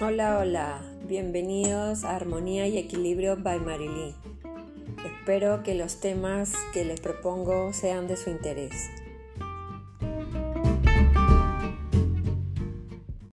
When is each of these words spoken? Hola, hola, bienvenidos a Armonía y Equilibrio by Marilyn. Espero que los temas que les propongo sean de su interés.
Hola, 0.00 0.38
hola, 0.38 0.80
bienvenidos 1.08 2.04
a 2.04 2.14
Armonía 2.14 2.68
y 2.68 2.78
Equilibrio 2.78 3.36
by 3.36 3.58
Marilyn. 3.58 4.14
Espero 5.04 5.64
que 5.64 5.74
los 5.74 5.98
temas 5.98 6.52
que 6.72 6.84
les 6.84 7.00
propongo 7.00 7.72
sean 7.72 8.06
de 8.06 8.16
su 8.16 8.30
interés. 8.30 8.90